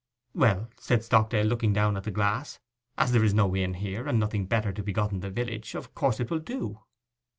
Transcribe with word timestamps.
'Well,' 0.33 0.71
said 0.79 1.03
Stockdale, 1.03 1.45
looking 1.45 1.73
down 1.73 1.95
at 1.95 2.05
the 2.05 2.09
glass, 2.09 2.59
'as 2.97 3.11
there 3.11 3.23
is 3.23 3.35
no 3.35 3.55
inn 3.55 3.75
here, 3.75 4.07
and 4.07 4.19
nothing 4.19 4.47
better 4.47 4.71
to 4.73 4.81
be 4.81 4.93
got 4.93 5.11
in 5.11 5.19
the 5.19 5.29
village, 5.29 5.75
of 5.75 5.93
course 5.93 6.19
it 6.19 6.31
will 6.31 6.39
do. 6.39 6.79